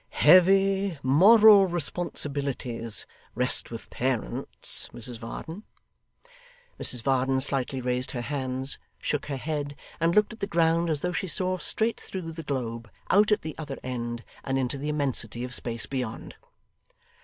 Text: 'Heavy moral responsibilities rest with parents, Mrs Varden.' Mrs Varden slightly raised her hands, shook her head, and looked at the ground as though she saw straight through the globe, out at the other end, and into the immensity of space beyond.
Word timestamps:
'Heavy 0.09 0.97
moral 1.03 1.67
responsibilities 1.67 3.05
rest 3.35 3.69
with 3.69 3.87
parents, 3.91 4.89
Mrs 4.91 5.19
Varden.' 5.19 5.61
Mrs 6.79 7.03
Varden 7.03 7.39
slightly 7.39 7.81
raised 7.81 8.09
her 8.09 8.21
hands, 8.21 8.79
shook 8.99 9.27
her 9.27 9.37
head, 9.37 9.75
and 9.99 10.15
looked 10.15 10.33
at 10.33 10.39
the 10.39 10.47
ground 10.47 10.89
as 10.89 11.01
though 11.01 11.13
she 11.13 11.27
saw 11.27 11.59
straight 11.59 11.99
through 12.01 12.31
the 12.31 12.41
globe, 12.41 12.89
out 13.11 13.31
at 13.31 13.43
the 13.43 13.53
other 13.59 13.77
end, 13.83 14.23
and 14.43 14.57
into 14.57 14.79
the 14.79 14.89
immensity 14.89 15.43
of 15.43 15.53
space 15.53 15.85
beyond. 15.85 16.33